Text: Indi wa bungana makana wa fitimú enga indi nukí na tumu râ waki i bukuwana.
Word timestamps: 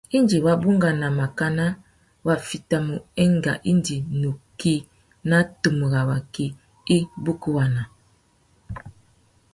Indi 0.17 0.37
wa 0.45 0.53
bungana 0.61 1.07
makana 1.19 1.65
wa 2.25 2.35
fitimú 2.47 2.95
enga 3.23 3.53
indi 3.71 3.97
nukí 4.21 4.75
na 5.29 5.37
tumu 5.61 5.85
râ 5.93 6.01
waki 6.09 6.45
i 6.95 6.97
bukuwana. 7.23 7.83